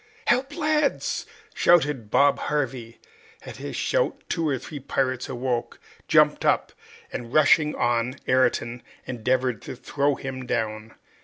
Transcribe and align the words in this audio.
"Help, 0.25 0.55
lads!" 0.55 1.27
shouted 1.53 2.09
Bob 2.09 2.39
Harvey. 2.39 2.97
At 3.43 3.57
his 3.57 3.75
shout 3.75 4.23
two 4.29 4.49
or 4.49 4.57
three 4.57 4.79
pirates 4.79 5.29
awoke, 5.29 5.79
jumped 6.07 6.43
up, 6.43 6.71
and, 7.13 7.31
rushing 7.31 7.75
on 7.75 8.15
Ayrton, 8.25 8.81
endeavored 9.05 9.61
to 9.61 9.75
throw 9.75 10.15
him 10.15 10.47
down. 10.47 10.95